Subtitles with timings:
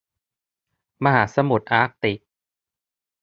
[1.03, 2.19] มหาสมุทรอาร์กติก